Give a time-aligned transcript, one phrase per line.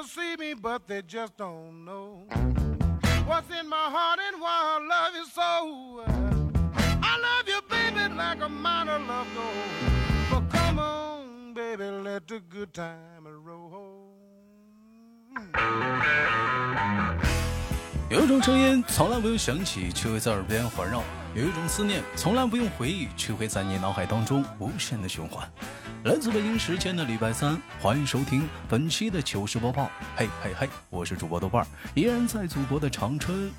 [0.00, 2.22] to see me, but they just don't know
[3.26, 6.02] what's in my heart and why I love you so.
[7.02, 9.54] I love you, baby, like a miner love gold.
[10.30, 14.04] But come on, baby, let the good time roll.
[18.08, 21.02] 有一种声音从来不用响起，却会在耳边环绕；
[21.33, 25.49] 有一种思念从来不用回忆，却会在你脑海当中无限的循环。
[26.03, 29.89] 来自北京时间的礼拜三，欢迎收听本期的糗事播报。
[30.17, 33.49] 嘿嘿嘿，我是主播豆瓣儿，依然在祖国的长春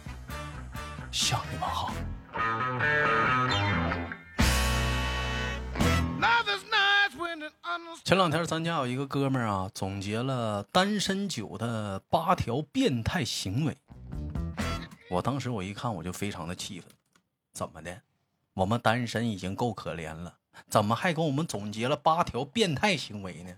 [1.10, 1.94] 向你们好。
[8.04, 13.74] 前两天咱家有一个哥们儿啊，总结了单身久的八条变态行为。
[15.08, 16.90] 我当时我一看我就非常的气愤，
[17.52, 18.02] 怎么的？
[18.54, 20.36] 我们单身已经够可怜了，
[20.68, 23.54] 怎么还给我们总结了八条变态行为呢？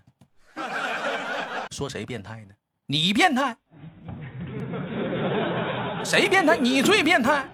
[1.71, 2.55] 说谁变态呢？
[2.85, 3.57] 你变态？
[6.05, 6.55] 谁变态？
[6.55, 7.49] 你最变态。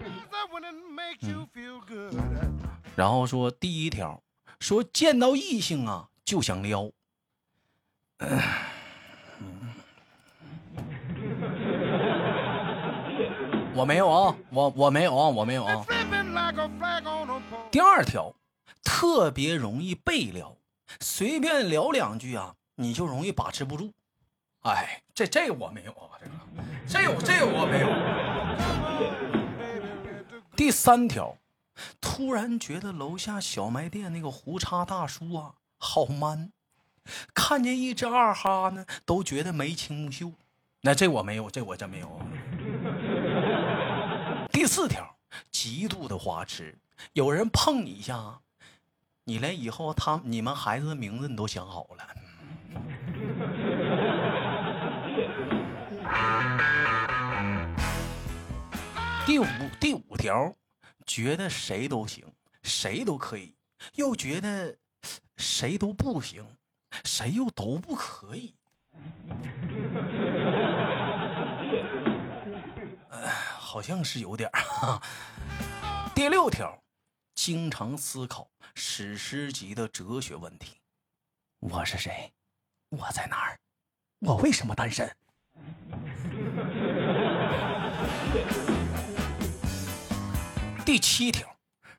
[1.22, 2.60] 嗯。
[2.96, 4.22] 然后说第一条，
[4.60, 6.92] 说见到异性啊就想撩。
[13.74, 15.86] 我没有啊，我我没有啊，我没有啊。
[17.72, 18.34] 第二条，
[18.84, 20.56] 特别容易被撩，
[21.00, 23.94] 随便聊两句啊，你就容易把持不住。
[24.64, 26.34] 哎，这这我没有啊，这个
[26.88, 27.88] 这有这我没有。
[30.56, 31.38] 第三条，
[32.02, 36.52] 突然觉得楼下小卖店那个胡茬大叔啊好 man，
[37.34, 40.34] 看见一只二哈呢都觉得眉清目秀。
[40.82, 42.22] 那这我没有，这我真没有。
[44.74, 45.18] 四条，
[45.52, 46.80] 极度的花痴，
[47.12, 48.40] 有人碰你一下，
[49.26, 52.08] 你连以后他你们孩子的名字你都想好了。
[59.26, 59.46] 第五
[59.78, 60.56] 第五条，
[61.06, 62.24] 觉得谁都行，
[62.64, 63.54] 谁都可以，
[63.96, 64.78] 又觉得
[65.36, 66.48] 谁都不行，
[67.04, 68.56] 谁又都不可以。
[73.72, 75.02] 好像是有点儿。
[76.14, 76.84] 第六条，
[77.36, 80.76] 经常思考史诗级的哲学问题：
[81.62, 82.34] 我是谁？
[82.90, 83.58] 我在哪儿？
[84.20, 85.10] 我为什么单身？
[90.86, 91.48] 第七条，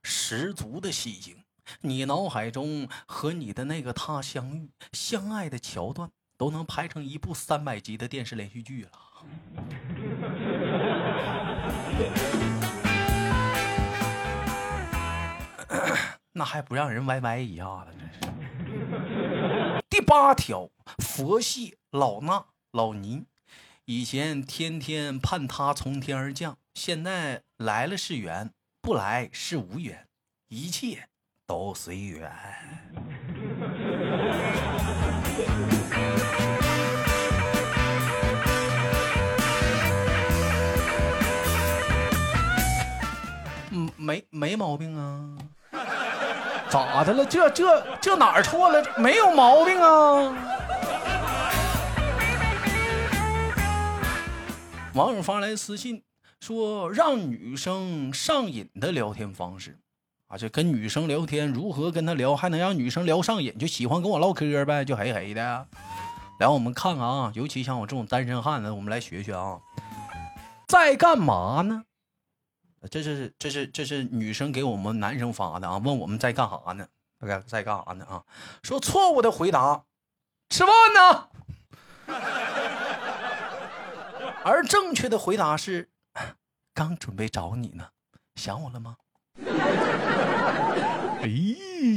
[0.02, 1.42] 十足的戏精，
[1.80, 8.90] 你脑海中和你的那个他相遇、相爱的桥段，都能拍成一部三百集的电视连续剧了。
[16.32, 17.92] 那还不让人歪歪一下子？
[18.20, 19.82] 真是。
[19.88, 23.26] 第八条，佛系老衲老倪，
[23.84, 30.08] 以前天天盼他从天而降，现在来了是缘，不来是无缘，
[30.48, 31.08] 一切
[31.46, 32.32] 都随缘。
[43.72, 45.38] 嗯，没没毛病啊。
[46.68, 47.24] 咋的了？
[47.24, 48.82] 这这这哪儿错了？
[48.98, 50.34] 没有毛病啊！
[54.94, 56.02] 网友发来私信
[56.40, 59.78] 说，让女生上瘾的聊天方式
[60.28, 65.66] 啊，就跟女生聊天，如何跟她聊，还能让女生聊上瘾，就喜欢跟我唠嗑呗，就嘿嘿的。
[66.40, 69.58] 来，我们看看啊，尤其像我这种单身汉子，我们来学学啊，
[70.68, 71.84] 在干嘛呢？
[72.90, 76.86] 这是这是这是女生给我们男生发的啊，问我们在干啥呢？
[77.20, 78.04] 在在干啥呢？
[78.06, 78.24] 啊，
[78.62, 79.84] 说错误的回答，
[80.48, 81.28] 吃饭呢。
[84.44, 85.88] 而正确的回答是，
[86.74, 87.90] 刚准备找你呢，
[88.34, 88.96] 想我了吗？
[91.22, 91.28] 哎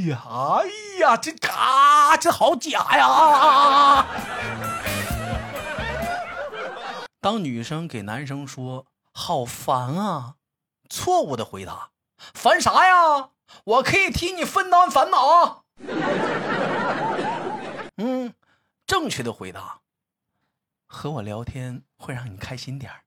[0.07, 0.67] 呀，哎
[1.01, 4.05] 呀，这卡，这好假呀！
[7.19, 10.35] 当女生给男生说好烦啊。
[10.89, 11.91] 错误的回答，
[12.33, 13.29] 烦啥呀？
[13.63, 15.63] 我可以替你分担烦恼。
[17.97, 18.33] 嗯，
[18.85, 19.79] 正确的回答，
[20.87, 23.01] 和我聊天会让你开心点儿。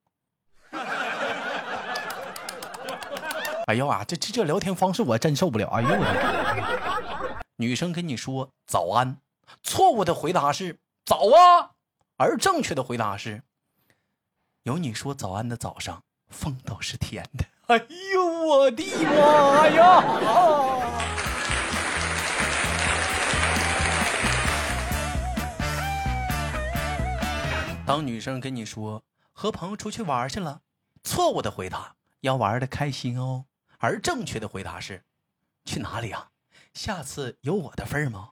[3.66, 5.68] 哎呦啊，这这这聊天方式我真受不了。
[5.68, 9.18] 哎呦我，女生跟你说早安，
[9.62, 11.72] 错误的回答是早啊，
[12.16, 13.42] 而正确的回答是，
[14.62, 17.44] 有你说早安的早上，风都是甜的。
[17.68, 17.76] 哎
[18.14, 20.02] 呦我的妈呀！
[27.84, 29.04] 当女生跟你说
[29.34, 30.62] 和朋友出去玩去了，
[31.04, 33.44] 错误的回答要玩的开心哦，
[33.76, 35.04] 而正确的回答是
[35.66, 36.30] 去哪里啊？
[36.72, 38.30] 下次有我的份儿吗？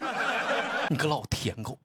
[0.90, 1.78] 你个老舔狗！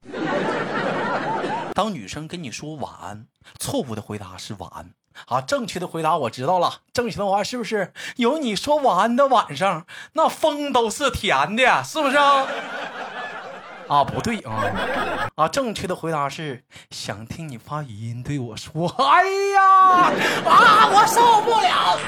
[1.75, 3.27] 当女生跟你说晚安，
[3.59, 4.91] 错误的回答是晚安
[5.27, 12.17] 啊，正确的回答我知道了，正确的话是不是有你说晚安的晚上，那风都是甜的，是不是
[13.87, 14.03] 啊？
[14.03, 19.23] 不对啊，啊，正确的回答是想听你发语音对我说，哎
[19.53, 20.11] 呀，
[20.45, 21.99] 啊，我受不了。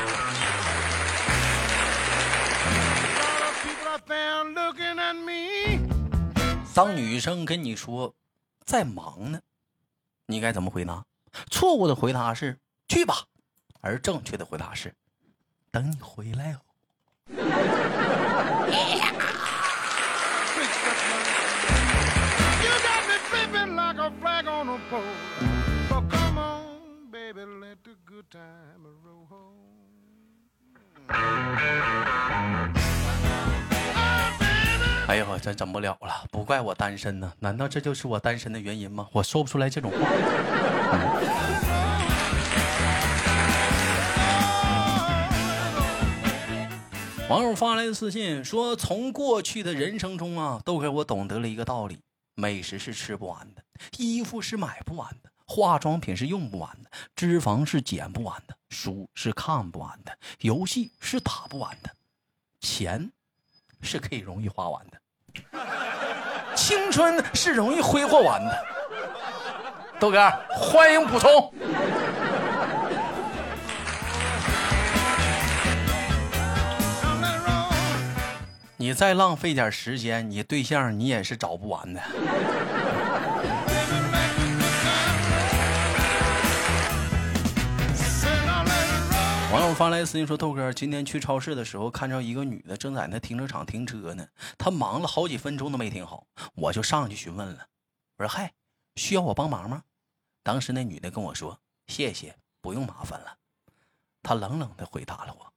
[6.73, 8.13] 当女生跟你说
[8.63, 9.39] 在忙呢，
[10.27, 11.03] 你该怎么回答？
[11.49, 12.59] 错误的回答是
[12.97, 13.13] 去吧，
[13.79, 14.91] 而正确的回答是，
[15.69, 16.57] 等你回来哦。
[35.07, 39.07] 哎呦，这整不了了，不怪我单身呢，难道这就是我单身的原因吗？
[39.11, 39.99] 我说不出来这种话。
[47.29, 51.99] 网友发来的私信说：“从过去的人生中啊，都给我懂得了一个道理：
[52.35, 53.61] 美食是吃不完的，
[53.97, 61.89] 衣服是买不完的，化妆品是用不完的，脂肪是减不完的，书是看不完的，游戏是打不完的，
[62.61, 63.11] 钱
[63.81, 68.65] 是可以容易花完的，青春是容易挥霍完的。”
[69.99, 71.53] 豆哥，欢迎补充。
[78.87, 81.99] 你再浪费点时间，你对象你也是找不完的。
[89.51, 94.25] 网友发来私信说：“豆哥，今天去超市的时候，看着一个女的正在那停车场停车呢，
[94.57, 96.25] 她忙了好几分钟都没停好，
[96.55, 97.67] 我就上去询问了，
[98.15, 98.53] 我说：‘嗨，
[98.95, 99.83] 需要我帮忙吗？’
[100.43, 103.35] 当时那女的跟我说：‘谢谢，不用麻烦了。’
[104.23, 105.51] 她冷冷的回答了我。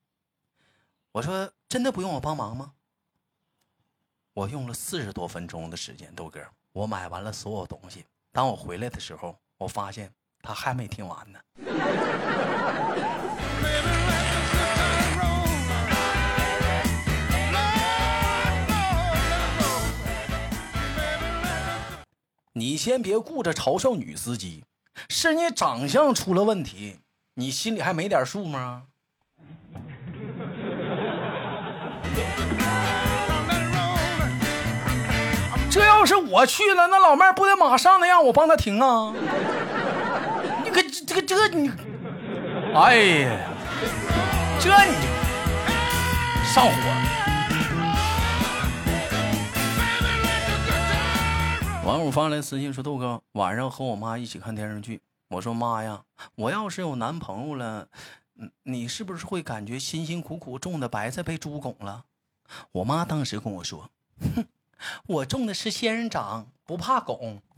[1.12, 2.72] 我说：‘真的不用我帮忙吗？’
[4.40, 6.40] 我用了四十多分钟的时间，豆哥，
[6.72, 8.06] 我买完了所有东西。
[8.32, 10.10] 当我回来的时候，我发现
[10.40, 11.38] 他还没听完呢。”
[22.54, 24.64] 你先别顾着嘲笑女司机，
[25.10, 27.00] 是你长相出了问题，
[27.34, 28.86] 你心里还没点数吗？
[35.70, 39.14] 这要是我去了，那老妹儿不得马上的让我帮她停啊？
[40.64, 41.70] 你可这个这你，
[42.74, 43.48] 哎呀，
[44.60, 44.96] 这你
[46.52, 46.72] 上火。
[51.84, 55.00] 网友发来私信说：“豆哥，晚上和我妈一起看电视剧。
[55.28, 56.02] 我说妈呀，
[56.34, 57.86] 我要是有男朋友了，
[58.64, 62.04] 你是不是会感觉辛辛苦苦种的白菜被猪拱了？”
[62.72, 63.88] 我妈当时跟我说
[64.36, 64.44] ：“哼，
[65.06, 67.40] 我种的是仙人掌，不怕拱。”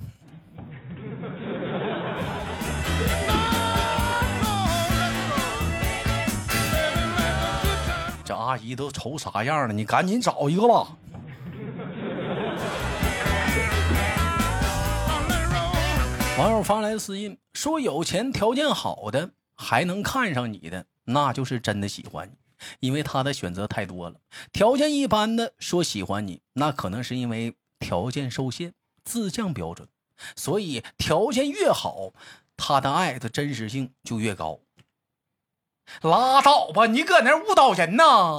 [8.25, 9.75] 这阿姨都愁啥样了？
[9.75, 10.97] 你赶紧找一个吧。
[16.39, 22.35] 网友发来私信说：“有钱条件好的还能看上你的，那就是真的喜欢你，
[22.81, 24.17] 因为他的选择太多了。
[24.53, 28.73] 条件一般的说喜欢你，那可能是因为条件受限，
[29.05, 29.89] 自降标准。
[30.37, 32.13] 所以条件越好，
[32.57, 34.61] 他的爱的真实性就越高。”
[36.03, 38.39] 拉倒吧，你搁那误导人呐！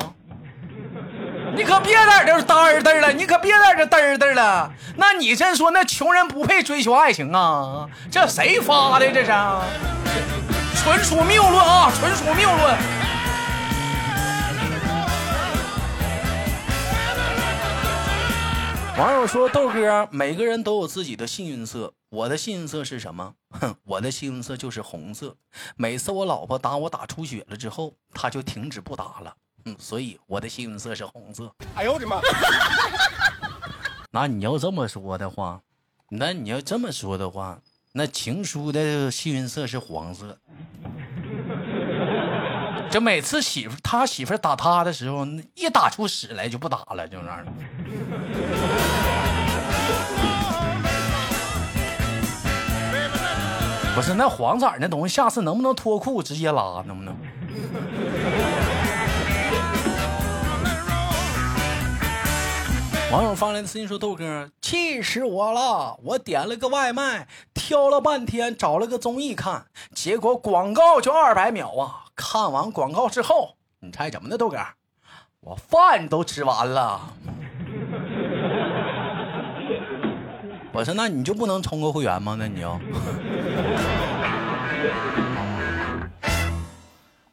[1.56, 4.74] 你可别在这嘚儿嘚了，你可别在这嘚儿嘚了。
[4.96, 7.88] 那你这说那穷人不配追求爱情啊？
[8.10, 9.12] 这谁发的？
[9.12, 9.32] 这是
[10.82, 11.92] 纯属谬论啊！
[12.00, 12.77] 纯属谬论。
[18.98, 23.34] 网友说：“豆哥，每个人都有自己的幸运色，我的幸运色是什么？
[23.50, 25.36] 哼，我的幸运色就是红色。
[25.76, 29.36] 每次我老婆打我打出血了之后，她就停止不打了。
[29.66, 31.52] 嗯，所以我的幸运色是红色。
[31.74, 32.22] 哎呦我的妈！
[34.12, 35.60] 那你要这么说的话，
[36.10, 37.60] 那你要这么说的话，
[37.94, 40.38] 那情书的幸运色是黄色。
[42.94, 47.52] 就每次媳妇他媳妇打他的时候，一打出屎来就不打了，就那样的。
[53.96, 56.84] 不是那黄色那东西，下次能不能脱裤直接拉？
[56.86, 57.18] 能不能？
[63.13, 65.96] 网友发来的私信说：“豆哥，气死我了！
[66.01, 72.05] 我点了个外卖，挑了半天找了个综艺看，结果广告就二百秒啊！
[72.15, 74.58] 看完广告之后，你猜怎么的，豆哥？
[75.41, 77.13] 我饭都吃完了。
[80.74, 82.36] 我说，那你就不能充个会员吗？
[82.39, 82.79] 那你要？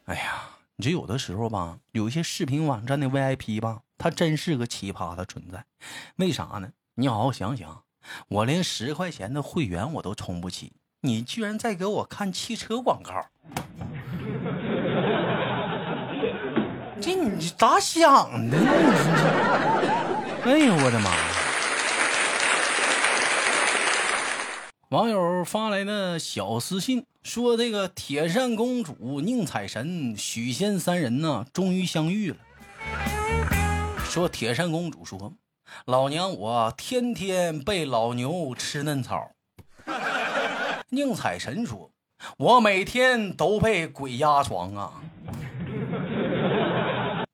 [0.05, 0.43] 哎呀，
[0.75, 5.63] 你这有的时候吧，有一些视频网站的 VIP 吧。”他真是个奇葩的存在，
[6.15, 6.71] 为啥呢？
[6.95, 7.83] 你好好想想，
[8.29, 13.13] 我连十块钱的会员我都充不起，你居然在给我看汽车广告，
[16.99, 18.71] 这你咋想的呢？
[20.45, 21.11] 哎呦我的妈！
[24.89, 32.37] 网友发来的小私信说：“这个铁扇公主、宁采臣、许仙三人呢，终于相遇了。”
[34.11, 35.31] 说铁扇公主说
[35.87, 39.31] ：“老娘我天天被老牛吃嫩草。”
[40.91, 41.91] 宁采臣说
[42.35, 44.91] ：“我每天都被鬼压床啊。”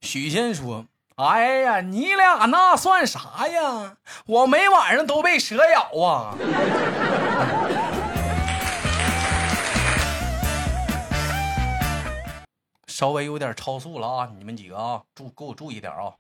[0.02, 0.86] 许仙说
[1.18, 3.96] ：“哎呀，你俩那算啥呀？
[4.28, 6.36] 我每晚上都被蛇咬啊。”
[12.98, 14.34] 稍微有点超速了啊！
[14.36, 16.12] 你们几个啊，注给我注意点啊！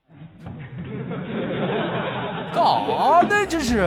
[2.53, 3.47] 干啥呢？
[3.49, 3.81] 这是？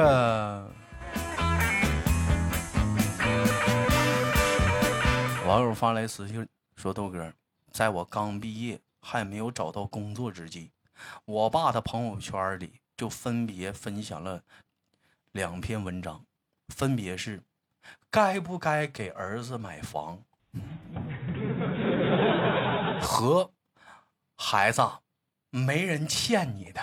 [5.47, 6.44] 网友发来私信
[6.75, 7.32] 说：“豆哥，
[7.70, 10.73] 在我刚毕业还没有找到工作之际，
[11.25, 14.42] 我爸的朋友圈里就分别分享了
[15.30, 16.25] 两篇文章，
[16.75, 17.40] 分别是
[18.11, 20.18] 该不该给儿子买房。”
[23.00, 23.50] 和
[24.37, 24.83] 孩子，
[25.50, 26.80] 没人欠你的。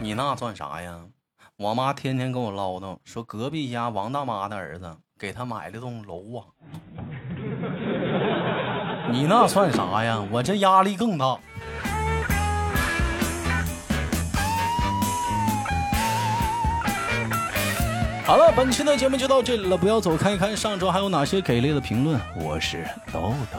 [0.00, 1.00] 你那算啥呀？
[1.56, 6.44] 我妈天天跟我唠叨，说隔壁家王大妈的儿子给她买了栋楼啊。
[9.10, 10.22] 你那算啥呀？
[10.30, 11.38] 我这压力更大。
[18.26, 22.18] 好了，本期的节目就到这里了，不要走开，看上周还有哪些给力的评论。
[22.34, 23.58] 我是豆豆。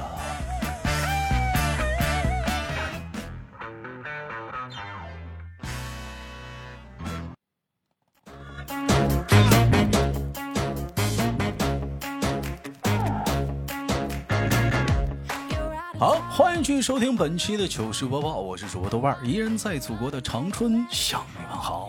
[16.00, 21.85] 好，欢迎继续收听本期的糗事播报，我是主播豆瓣，依然在祖国的长春向你们好。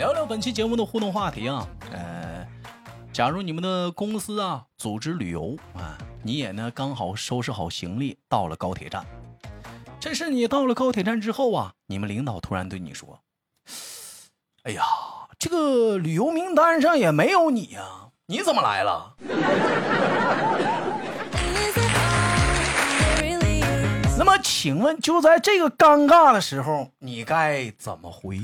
[0.00, 2.46] 聊聊本期节目的互动话题啊，呃，
[3.12, 9.04] 假如你们的公司啊组织旅游啊，你也呢刚好收拾好行李到了高铁站，
[10.00, 13.20] 这是你到了高铁站之后啊，你们领导突然对你说
[14.64, 14.82] ：“哎呀，
[15.38, 19.16] 这个旅游名单上也没有你呀，你怎么来了？”
[24.16, 28.40] 那么请问就在这个尴尬的时候，你该怎么回？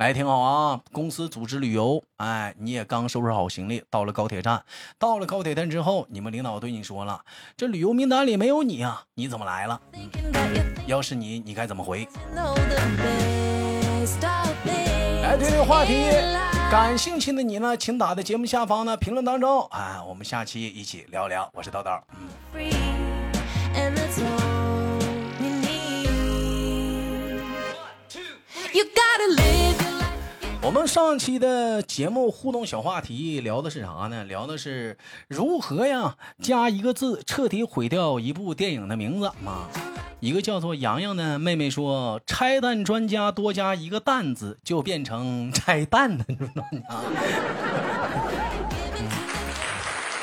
[0.00, 0.80] 来听好啊！
[0.92, 4.64] 公司组织旅游，哎，你也刚收拾好行李，到了高铁站。
[4.98, 7.22] 到了高铁站之后，你们领导对你说了
[7.54, 9.78] ：“这旅游名单里没有你啊，你怎么来了？”
[10.88, 12.08] 要是你，你该怎么回？
[12.34, 12.42] 来，
[15.36, 15.92] 对这个话题
[16.70, 21.46] 感兴趣的你呢，请打在节目下方的评论当中啊，我们下期一起聊聊。
[21.52, 22.00] 我是叨叨。
[30.70, 34.22] 我们上期的节目互动小话题聊的是啥呢？
[34.22, 34.96] 聊的是
[35.26, 39.66] 如何呀加一个字彻底毁掉一部电影的名字嘛？
[40.20, 47.00] 一个叫做洋洋的妹妹说：“拆弹专家多加一个蛋字就变成拆弹的专家。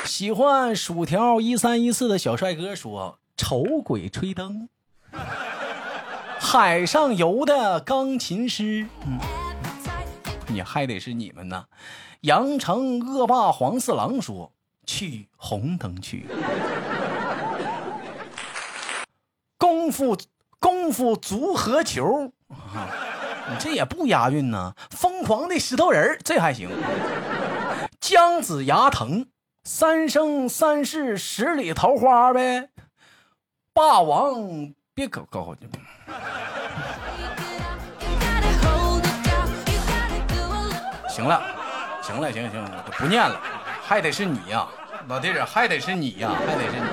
[0.06, 4.70] 喜欢薯条一三一四的小帅哥说：“丑鬼吹灯，
[6.38, 9.18] 海上游的钢琴师。”嗯。
[10.48, 11.66] 你还得是你们呢，
[12.22, 14.50] 阳城恶霸黄四郎说
[14.86, 16.26] 去红灯区，
[19.58, 20.16] 功夫
[20.58, 24.74] 功夫足合球，你这也不押韵呢。
[24.90, 26.70] 疯狂的石头人这还行。
[28.00, 29.26] 姜子牙疼，
[29.64, 32.70] 三生三世十里桃花呗。
[33.74, 35.54] 霸王别搞搞
[41.28, 41.54] 了。
[42.02, 43.38] 行了，行了，行了，不念了，
[43.82, 44.66] 还得是你呀，
[45.08, 46.86] 老弟儿，还得是你呀，还得是你。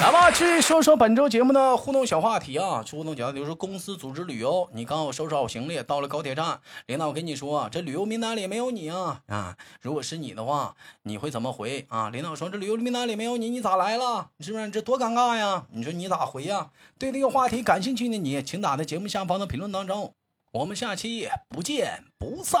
[0.00, 2.84] 来吧，去说说本周节目的互动小话题啊！
[2.90, 9.56] 互动讲的就是公司组织旅游，你刚好收拾好行李，到了高铁站，领导跟你说这旅游名单里没有你啊啊！
[9.80, 12.10] 如果是你的话，你会怎么回啊？
[12.10, 14.30] 领导说这旅游名单里没有你，你咋来了？
[14.40, 15.66] 是不是这多尴尬呀？
[15.70, 16.70] 你说你咋回呀？
[16.98, 20.14] 对这个话题感兴趣的你，请打在节目下方的评论当中。
[20.52, 22.60] 我们下期不见不散。